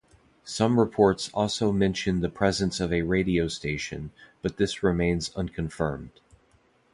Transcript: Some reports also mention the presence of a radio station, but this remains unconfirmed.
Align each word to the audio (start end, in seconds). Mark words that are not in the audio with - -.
Some 0.45 0.79
reports 0.79 1.29
also 1.31 1.71
mention 1.71 2.21
the 2.21 2.29
presence 2.29 2.79
of 2.79 2.91
a 2.91 3.03
radio 3.03 3.47
station, 3.47 4.09
but 4.41 4.57
this 4.57 4.81
remains 4.81 5.29
unconfirmed. 5.35 6.19